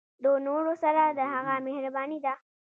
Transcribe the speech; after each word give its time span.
د 0.23 0.25
نورو 0.47 0.73
سره 0.83 1.03
د 1.17 1.19
هغه 1.33 1.53
مهرباني 1.67 2.19
ده. 2.25 2.33